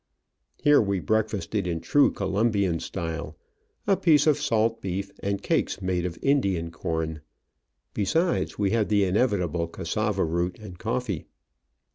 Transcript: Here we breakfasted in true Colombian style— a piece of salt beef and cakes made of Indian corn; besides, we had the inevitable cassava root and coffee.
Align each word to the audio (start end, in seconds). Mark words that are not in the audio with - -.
Here 0.57 0.81
we 0.81 0.99
breakfasted 0.99 1.67
in 1.67 1.79
true 1.79 2.09
Colombian 2.11 2.79
style— 2.79 3.37
a 3.85 3.95
piece 3.95 4.25
of 4.25 4.41
salt 4.41 4.81
beef 4.81 5.11
and 5.19 5.43
cakes 5.43 5.79
made 5.79 6.07
of 6.07 6.17
Indian 6.23 6.71
corn; 6.71 7.21
besides, 7.93 8.57
we 8.57 8.71
had 8.71 8.89
the 8.89 9.03
inevitable 9.03 9.67
cassava 9.67 10.25
root 10.25 10.57
and 10.57 10.79
coffee. 10.79 11.27